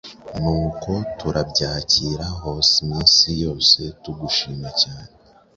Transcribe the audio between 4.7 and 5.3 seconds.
cyane.”